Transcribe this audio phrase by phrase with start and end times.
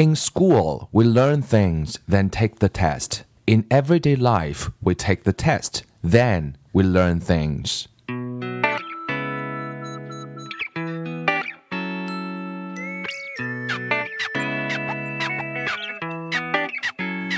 [0.00, 3.24] In school, we learn things, then take the test.
[3.46, 7.86] In everyday life, we take the test, then we learn things.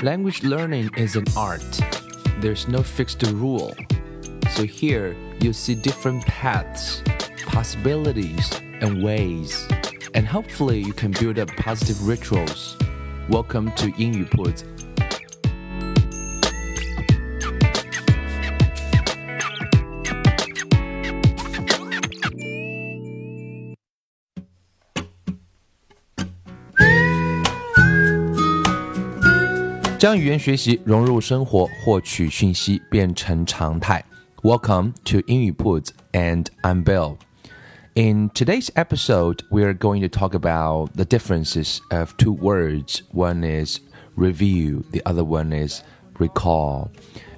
[0.01, 1.81] Language learning is an art.
[2.39, 3.75] There's no fixed rule.
[4.51, 7.03] So here you see different paths,
[7.45, 9.67] possibilities, and ways
[10.14, 12.76] And hopefully you can build up positive rituals.
[13.28, 14.64] Welcome to 英语 Put.
[29.98, 34.04] 将语言学习融入生活，获取讯息变成常态。
[34.42, 37.16] Welcome to 英语 Put and I'm Bill.
[37.95, 43.03] In today's episode, we are going to talk about the differences of two words.
[43.11, 43.81] One is
[44.15, 45.83] review, the other one is
[46.17, 46.91] recall.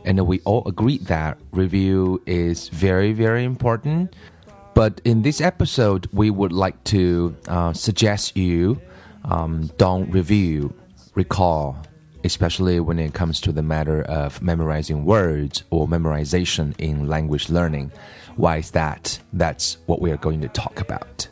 [0.06, 4.16] And we all agree that review is very, very important.
[4.74, 8.80] But in this episode, we would like to uh, suggest you
[9.26, 10.74] um, don't review,
[11.16, 11.86] recall
[12.26, 17.92] especially when it comes to the matter of memorizing words or memorization in language learning.
[18.38, 19.18] Why is that?
[19.34, 21.28] That's what we are going to talk about.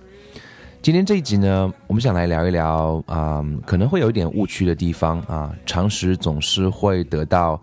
[0.81, 5.53] 今天这一集呢，我们想来聊一聊，嗯，可能会有一点误区的地方啊。
[5.65, 7.61] 常识总是会得到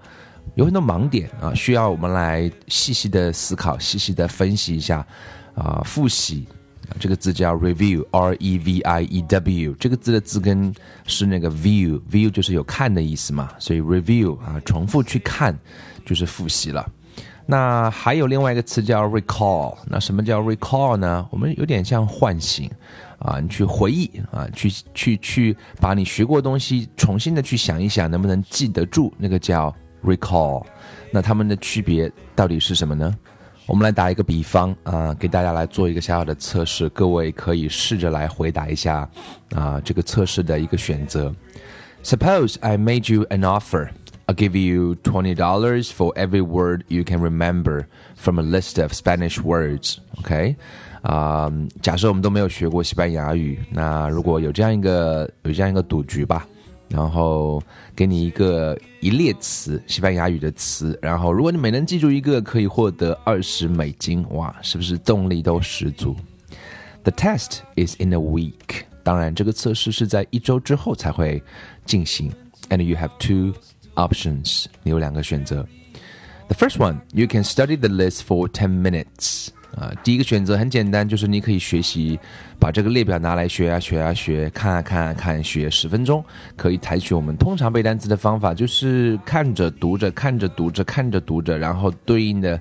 [0.54, 5.06] 有很多盲点啊，需要我们来细细的思考、细细的分析一下
[5.54, 6.46] 啊，复习。
[6.98, 10.74] 这个字叫 review，r e v i e w，这个字的字根
[11.06, 15.56] 是那个 view，view 就是有看的意思嘛，所以 review 啊，重复去看
[16.04, 16.90] 就是复习了。
[17.50, 21.26] 那还有另外一个词叫 recall，那什么叫 recall 呢？
[21.32, 22.70] 我们有点像唤醒
[23.18, 29.12] 啊，你去回忆啊，去去去把你学过的东西重新的去想一想，能不能记得住？
[29.18, 30.64] 那个叫 recall。
[31.10, 33.12] 那它们的区别到底是什么呢？
[33.66, 39.10] 我们来打一个比方啊，给大家来做一个小小的测试，各位可以试着来回答一下
[39.56, 41.34] 啊，这个测试的一个选择。
[42.04, 43.88] Suppose I made you an offer.
[44.29, 47.85] I'll give you twenty dollars for every word you can remember
[48.15, 49.97] from a list of Spanish words.
[50.19, 50.55] OK，
[51.01, 51.51] 啊，
[51.81, 56.47] 假设我们都没有学过西班牙语，那如果有这样一个有这样一个赌局吧。
[56.87, 57.61] 然后
[57.95, 66.15] 给你一个一列词，西班牙语的词，然后如果你每能记住一个，可以获得二十美金，哇，是不是动力都十足？
[67.03, 71.41] The test is in a week，当然这个测试是在一周之后才会
[71.87, 72.31] 进行。
[72.69, 73.59] And you have two
[73.94, 75.66] options，你有两个选择。
[76.48, 79.48] The first one，you can study the list for ten minutes。
[79.76, 82.18] 啊，第一个选择很简单，就是你可以学习，
[82.58, 86.24] 把这个列表拿来学啊学啊学，看啊看啊看，学十分钟。
[86.56, 92.60] 可以采取我们通常背单词的方法，就是看着读着，看着读着，看着读着，然后对应的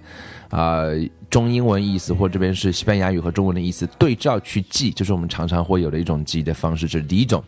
[0.52, 0.84] 啊
[1.32, 6.88] 中英文意思，或这边是西班牙语和中文的意思，对照去记，就是我们常常会有的一种记忆的方式。
[6.88, 7.44] 这是第一种。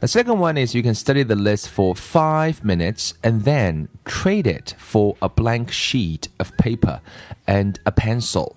[0.00, 4.46] The second one is you can study the list for five minutes and then trade
[4.46, 7.00] it for a blank sheet of paper
[7.46, 8.52] and a pencil.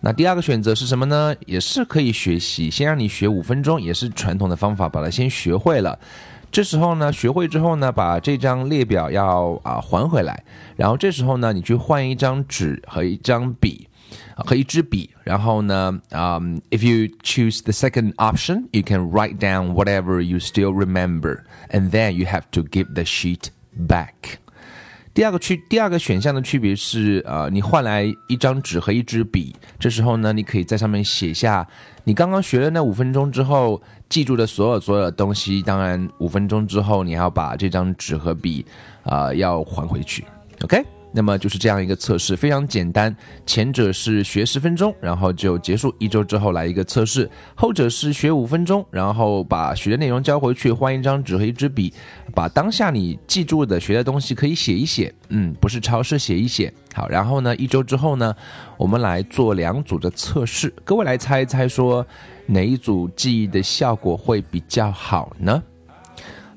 [0.00, 1.36] 那第二个选择是什么呢？
[1.44, 5.98] 也是可以学习，先让你学五分钟，也是传统的方法，把它先学会了。
[6.50, 10.42] 这时候呢，学会之后呢，把这张列表要啊还回来。
[10.76, 13.86] 然后这时候呢，你去换一张纸和一张笔，
[14.36, 15.10] 和一支笔。
[15.24, 16.40] 然后呢，啊
[16.70, 21.40] ，if you choose the second option, you can write down whatever you still remember,
[21.70, 23.48] and then you have to give the sheet
[23.88, 24.38] back.
[25.12, 31.66] 第二个区，第二个选项的区别是，呃，你换来一张纸和一支笔，这时候呢，你可以在上面写下
[32.04, 35.62] 你刚刚学了那五分钟之后记住的所有所有的东西。
[35.62, 38.64] 当然，五分钟之后你要把这张纸和笔，
[39.02, 40.24] 啊，要还回去。
[40.62, 40.99] OK。
[41.12, 43.14] 那么就是这样一个测试，非常简单。
[43.44, 51.92] 前者是学十分钟，然后就结束，一周之后来一个测试；后者是学五分钟，然后把学的内容交回去，换一张纸和一支笔，
[52.34, 56.72] 把当下你记住的学的东西可以写一写，嗯，不是抄，是写一写。
[56.94, 58.34] 好，然后呢，一周之后呢，
[58.76, 62.06] 我们来做两组的测试，各位来猜一猜，说
[62.46, 65.62] 哪一组记忆的效果会比较好呢？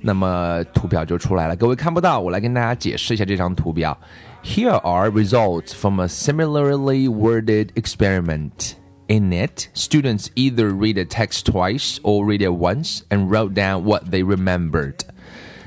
[0.05, 3.97] 那么图表就出来了，各位看不到，我来跟大家解释一下这张图表。
[4.43, 8.75] Here are results from a similarly worded experiment.
[9.07, 13.85] In it, students either read a text twice or read it once and wrote down
[13.85, 15.05] what they remembered.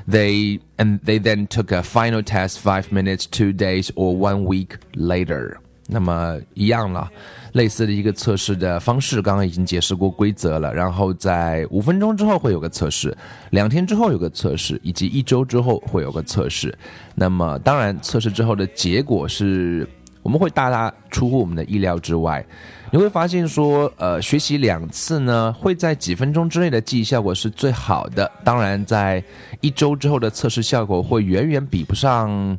[0.07, 4.77] They and they then took a final test 5 minutes, 2 days or 1 week
[4.95, 5.59] later.
[5.89, 7.09] 那么一样了，
[7.53, 10.75] 类似的一个测试的方式，刚刚已经解释过规则了。
[10.75, 13.17] 然后在五分钟之后会有个测试，
[13.51, 16.77] 两天之后有个测试，以及一周之后会有个测试。
[17.15, 19.89] 那么当然，测试之后的结果是
[20.23, 22.45] 我们会大大出乎我们的意料之外。
[22.93, 28.31] 你会发现说，呃，学习两次呢，会在几分钟之内的记忆效果是最好的。
[28.45, 29.23] 当然，在
[29.61, 32.57] 一周之后的测试效果会远远比不上，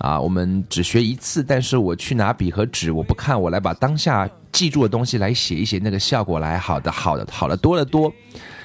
[0.00, 8.12] 啊，我们只学一次，但是我去拿笔和纸，我不看，我来把当下记住的东西来写一写，那个效果来好的，好的，好的多得多。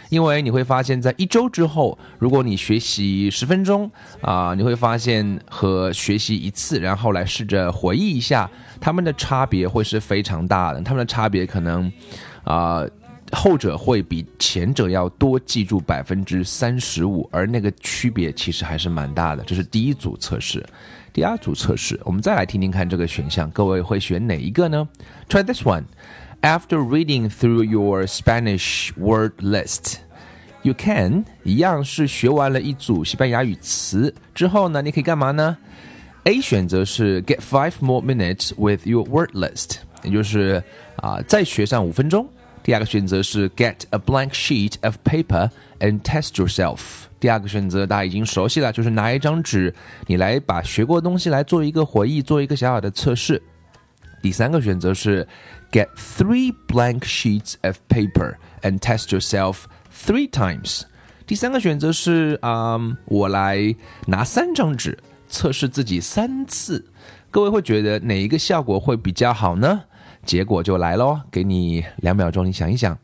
[0.10, 3.92] 因为你会发现在一周之后，如果你学习十分钟
[4.22, 8.50] 啊，你会发现和学习一次，然后来试着回忆一下，
[8.80, 10.82] 他们的差别会是非常大的。
[10.84, 11.92] 他们的差别可能，
[12.44, 12.86] 啊，
[13.32, 19.44] 后者会比前者要多记住百分之三十五，而那个区别其实还是蛮大的。
[19.44, 20.64] 这是第一组测试，
[21.15, 24.89] 第二组测试，我们再来听听看这个选项，各位会选哪一个呢？
[25.29, 25.85] Try this one.
[26.43, 29.97] After reading through your Spanish word list,
[30.63, 35.59] you can 一样是学完了一组西班牙语词之后呢，你可以干嘛呢？
[36.25, 40.63] A 选择是 get five more minutes with your word list，也就是
[40.97, 42.29] 啊再学上五分钟。
[42.63, 46.79] 第二个选择是 get a blank sheet of paper and test yourself。
[47.26, 49.74] 第二个选择大家已经熟悉了，就是拿一张纸，
[50.06, 53.42] 你来把学过的东西来做一个回忆，做一个小小的测试。
[54.22, 55.28] 第三个选择是
[55.72, 60.84] get three blank sheets of paper and test yourself three times。
[61.26, 63.76] 第三个选择是啊、嗯，我来
[64.06, 64.96] 拿三张纸
[65.28, 66.86] 测试自己三次。
[67.32, 69.82] 各位会觉得哪一个效果会比较好呢？
[70.24, 72.96] 结果就来喽，给你两秒钟，你想一想。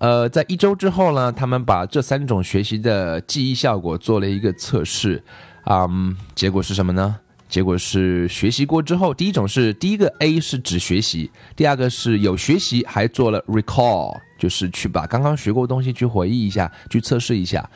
[0.00, 5.22] 呃，在一周之后呢，他们把这三种学习的记忆效果做了一个测试，
[5.66, 7.18] 嗯，结果是什么呢？
[7.50, 17.68] 结果是学习过之后，第一种是第一个 A 是只学习，第二个是有学习还做了 recall，就是去把刚刚学过的东西去回忆一下，去测试一下。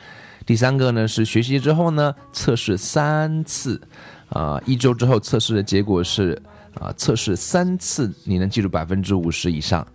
[0.47, 3.79] 第三个呢是学习之后呢测试三次，
[4.29, 6.41] 啊，一周之后测试的结果是
[6.79, 9.85] 啊测试三次你能记住百分之五十以上，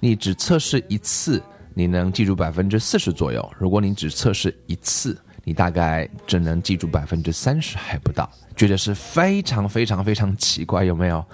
[0.00, 1.42] 你只测试一次
[1.78, 3.52] 你能记住百分之四十左右。
[3.56, 8.28] 如果你只测试一次，你大概只能记住百分之三十还不到。
[8.56, 11.24] 觉得是非常非常非常奇怪，有没有？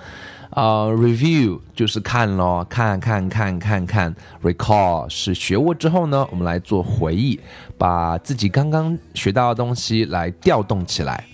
[0.51, 7.41] 啊，review 就是看咯，看看看看看，recall 是学过之后呢，我们来做回忆，
[7.79, 11.25] 把自己刚刚学到的东西来调动起来，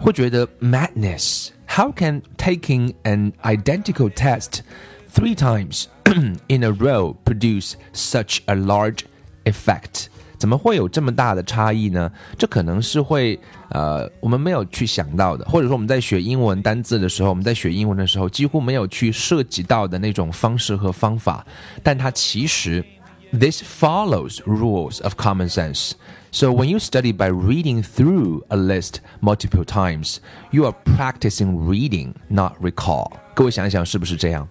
[0.00, 1.50] 会觉得 madness。
[1.68, 4.62] How can taking an identical test
[5.13, 5.85] three times
[6.47, 8.99] in a row produce such a large
[9.45, 10.07] effect?
[10.37, 12.11] 怎么会有这么大的差异呢？
[12.37, 21.43] 这可能是会呃，我们没有去想到的，或者说我们在学英文单字的时候，我们在学英文的时候几乎没有去涉及到的那种方式和方法。
[21.81, 22.83] 但它其实，
[23.31, 25.93] this follows rules of common sense.
[26.31, 30.17] So when you study by reading through a list multiple times,
[30.51, 33.13] you are practicing reading, not recall.
[33.33, 34.47] 各位想一想，是不是这样？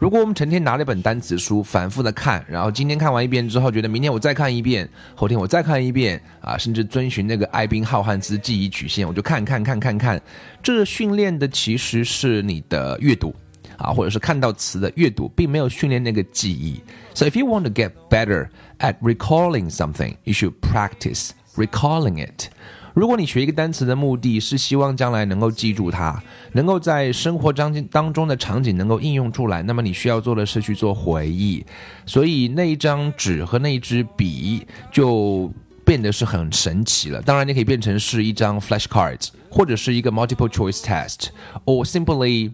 [0.00, 10.18] 如果我们成天拿了一本单词书，反复的看，然后今天看完一遍之后，觉得明天我再看一遍，后天我再看一遍，啊，甚至遵循那个艾宾浩汉斯记忆曲线，我就看看看看看，
[10.62, 13.34] 这训练的其实是你的阅读，
[13.76, 16.82] 啊，或者是看到词的阅读，并没有训练那个记忆。
[17.12, 18.48] So if you want to get better
[18.78, 22.48] at recalling something, you should practice recalling it.
[22.92, 26.20] 如果你学一个单词的目的是希望将来能够记住它，
[26.52, 31.64] 能够在生活当当中的场景能够应用出来，那么你需要做的是去做回忆。
[32.04, 35.52] 所以那一张纸和那一支笔就
[35.84, 37.22] 变得是很神奇了。
[37.22, 42.50] 当然，你可以变成是一张 flashcards，或者是一个 multiple choice test，or simply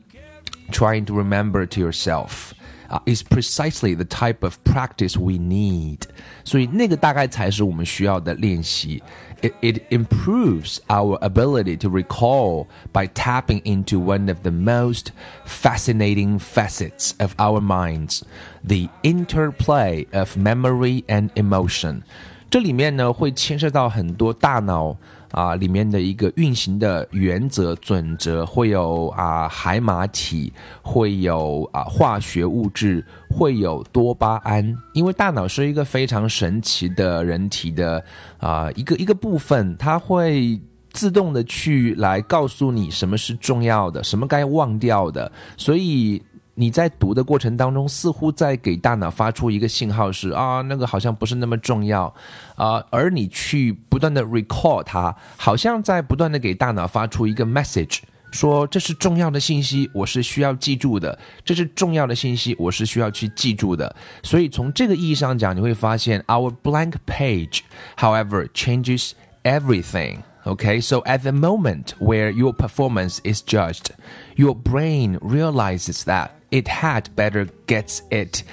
[0.70, 2.50] trying to remember to yourself。
[2.87, 6.01] 啊，is precisely the type of practice we need。
[6.43, 9.01] 所以那个大概才是我们需要的练习。
[9.41, 15.11] It, it improves our ability to recall by tapping into one of the most
[15.45, 18.21] fascinating facets of our minds,
[18.63, 22.03] the interplay of memory and emotion.
[22.51, 24.95] 这里面呢会牵涉到很多大脑
[25.30, 30.52] 啊里面的一个运行的原则准则，会有啊海马体，
[30.82, 34.76] 会有啊化学物质，会有多巴胺。
[34.92, 38.04] 因为大脑是一个非常神奇的人体的
[38.38, 46.22] 啊一个一个部分，它会自动的去来告诉你什么是重要的，什么该忘掉的，所以。
[46.55, 52.13] 你在读的过程当中，似乎在给大脑发出一个信号，是啊，那个好像不是那么重要，
[52.55, 57.99] 啊，而你去不断的 recall 它，好像在不断的给大脑发出一个 message，
[58.31, 61.17] 说这是重要的信息，我是需要记住的。
[61.43, 63.95] 这是重要的信息，我是需要去记住的。
[64.21, 67.61] 所以从这个意义上讲，你会发现，our blank page,
[67.97, 69.11] however, changes
[69.43, 70.17] everything.
[70.43, 73.91] Okay, so at the moment where your performance is judged,
[74.35, 78.43] your brain realizes that it had better gets it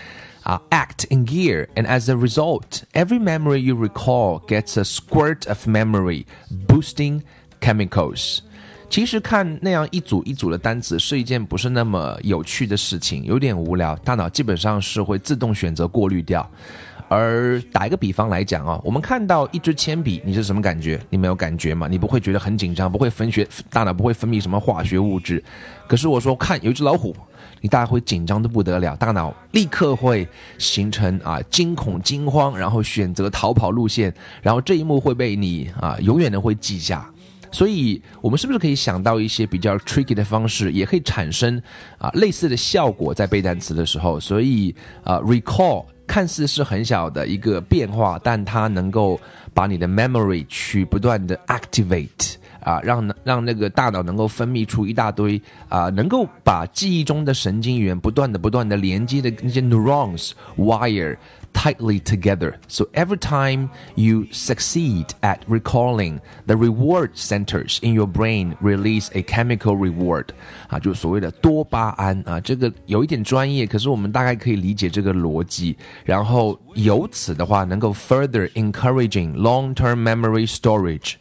[0.44, 5.46] uh, act in gear, and as a result, every memory you recall gets a squirt
[5.48, 6.24] of memory
[6.66, 7.22] boosting
[7.60, 8.40] chemicals.
[8.90, 16.50] 其实看那样一组一组的单词是一件不是那么有趣的事情，有点无聊，大脑基本上是会自动选择过滤掉。
[17.13, 20.99] 而打一个比方来讲啊，我们看到一支铅笔，你是什么感觉？
[21.09, 21.87] 你没有感觉吗？
[21.87, 25.43] 你不会觉得很紧张，不会分学，大脑不会分泌什么化学物质。
[25.87, 27.15] 可是我说看有一只老虎，
[27.61, 30.27] 你大家会紧张的不得了，大脑立刻会
[30.57, 37.07] 形成啊惊恐惊慌，然后选择逃跑路线，然后这一幕会被你啊永远的会记下。
[37.51, 41.61] 所以，我们是不是可以想到一些比较 tricky 的方式，也可以产生
[41.99, 44.19] 啊类似的效果在背单词的时候？
[44.19, 49.19] 所以，啊，recall 看似是很小的一个变化，但它能够
[49.53, 61.17] 把你的 memory 去不断的 activate 啊，让让那个大脑能够分泌出一大堆啊，能够把记忆中的神经元不断的不断的连接的那些 neurons wire。
[61.54, 62.56] tightly together.
[62.68, 69.22] So every time you succeed at recalling, the reward centers in your brain release a
[69.22, 70.26] chemical reward
[70.68, 75.76] 啊，就所谓的多巴胺啊，这个有一点专业，可是我们大概可以理解这个逻辑。
[76.04, 81.14] 然后由此的话，能够 further encouraging long-term memory storage,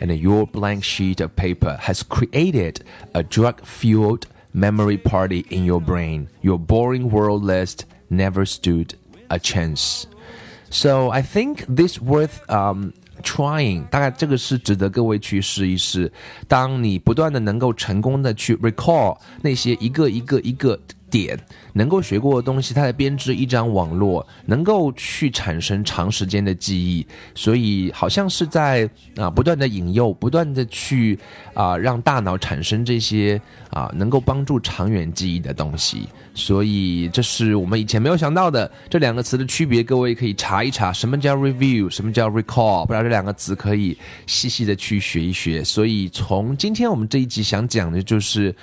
[0.00, 2.76] and your blank sheet of paper has created
[3.12, 4.22] a drug-fueled
[4.54, 6.28] memory party in your brain.
[6.40, 8.94] Your boring world list never stood
[9.28, 10.04] a chance.
[10.70, 16.10] So I think this worth um trying，大概这个是值得各位去试一试。
[16.48, 20.78] 当你不断的能够成功的去 recall 那些一个一个一个
[21.09, 21.37] 点
[21.73, 27.05] 能够学过的东西，它在编织一张网络，能够去产生长时间的记忆。
[27.33, 31.17] 所以好像是在啊不断的引诱，不断的去
[31.53, 36.07] 啊让大脑产生这些啊能够帮助长远记忆的东西。
[36.33, 39.81] 所以这是我们以前没有想到的这两个词的区别。
[39.81, 45.63] 各位可以查一查什么叫 review，什么叫 recall，不知道这两个词可以细细的去学一学。
[45.63, 48.53] 所以从今天我们这一集想讲的就是。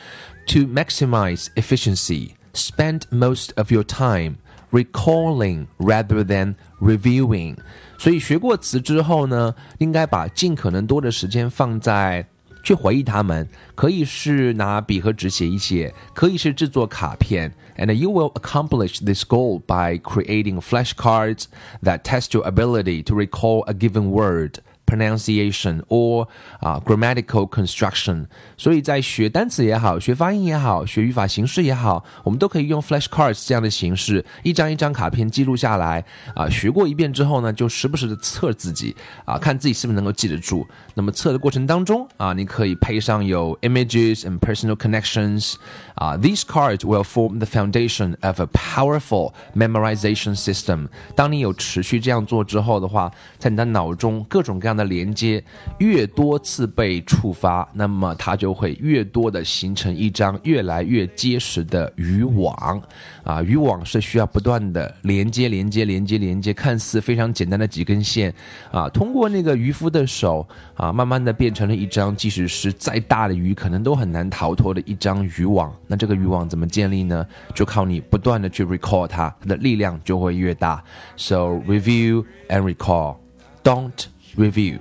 [0.47, 4.37] To maximize efficiency, spend most of your time
[4.71, 7.57] recalling rather than reviewing.
[7.97, 12.25] 所以学过词之后呢，应该把尽可能多的时间放在
[12.63, 13.47] 去回忆它们。
[13.75, 17.53] 可以是拿笔和纸写一写，可以是制作卡片。
[17.77, 21.45] And you will accomplish this goal by creating flashcards
[21.81, 26.27] that test your ability to recall a given word pronunciation or
[26.59, 28.25] 啊 grammatical construction，
[28.57, 36.49] 所以在学单词也好，学发音也好，学语法形式也好，我们都可以用 flashcards 这样的形式，一张一张卡片记录下来啊。
[36.49, 40.67] 学过一遍之后呢，就时不时的测自己啊，看自己是不是能够记得住。
[40.95, 45.53] 那么测的过程当中啊，你可以配上有 images and personal connections
[45.93, 50.87] 啊，these cards will form the foundation of a powerful memorization system。
[51.15, 55.42] 当你有持续这样做之后的话，在你的脑中各种各样 的连接
[55.78, 62.82] 越多次被触发，那么它就会越多的形成一张越来越结实的渔网
[63.22, 63.42] 啊！
[63.42, 68.34] 渔网是需要不断的连接、连接、连接、连接，看似非常简单的几根线
[68.70, 75.74] 啊，通过那个渔夫的手啊，慢慢的变成了一张，即使是再大的鱼，可能都很难逃脱的一张渔网。
[75.86, 77.26] 那这个渔网怎么建立呢？
[77.54, 80.82] 就靠你不断的去 recall 它，它的力量就会越大。
[81.16, 83.16] So review and recall,
[83.62, 84.13] don't.
[84.36, 84.80] Review,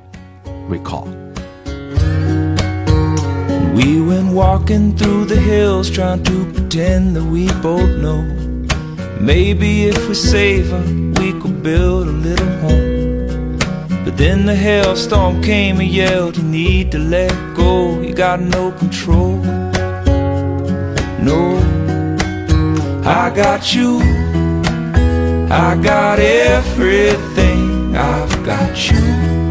[0.67, 1.07] recall.
[3.75, 8.22] We went walking through the hills trying to pretend that we both know.
[9.19, 10.83] Maybe if we save her,
[11.19, 13.57] we could build a little home.
[14.03, 18.72] But then the hailstorm came and yelled, You need to let go, you got no
[18.72, 19.38] control.
[21.19, 21.57] No,
[23.05, 24.00] I got you,
[25.50, 29.42] I got everything, I've got you.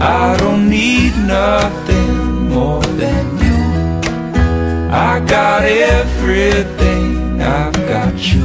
[0.00, 3.60] I don't need nothing more than you.
[4.90, 8.44] I got everything, I've got you.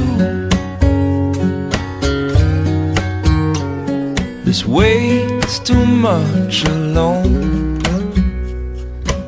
[4.44, 7.80] This weight's too much alone.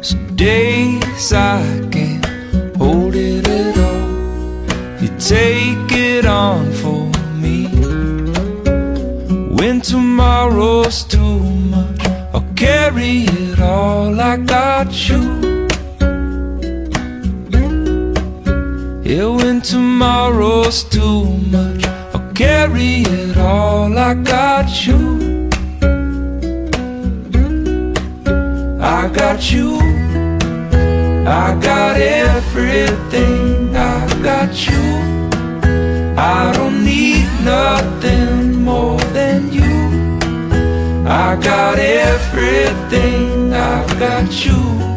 [0.02, 1.62] Some days I
[1.92, 2.26] can't
[2.76, 5.02] hold it at all.
[5.02, 7.66] You take it on for me.
[9.56, 11.61] When tomorrow's too
[12.82, 15.22] carry it all, I got you.
[19.04, 21.24] Yeah, when tomorrow's too
[21.56, 24.98] much, I'll carry it all, I got you.
[28.80, 29.78] I got you.
[31.42, 33.96] I got everything, I
[34.28, 34.84] got you.
[36.18, 38.01] I don't need nothing.
[41.32, 43.54] I got everything.
[43.54, 44.91] I've got you.